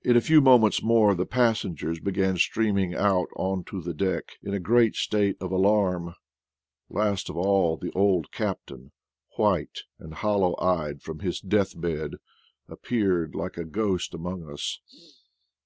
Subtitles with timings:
[0.00, 4.54] In a few moments more the passengers began streaming out on to the deck in
[4.54, 6.14] a great state of alarm;
[6.88, 8.92] last of all the old captain,
[9.36, 12.12] white and hollow eyed from his death bed,
[12.66, 14.80] appeared like a ghost among us.